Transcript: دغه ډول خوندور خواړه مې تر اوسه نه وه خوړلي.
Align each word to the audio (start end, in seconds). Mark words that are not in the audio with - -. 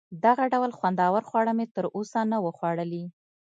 دغه 0.25 0.43
ډول 0.53 0.71
خوندور 0.77 1.21
خواړه 1.29 1.51
مې 1.57 1.65
تر 1.75 1.85
اوسه 1.95 2.19
نه 2.31 2.37
وه 2.43 2.51
خوړلي. 2.57 3.03